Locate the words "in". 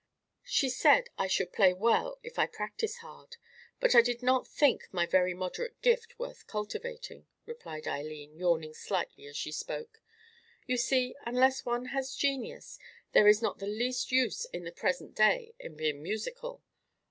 14.45-14.63, 15.59-15.75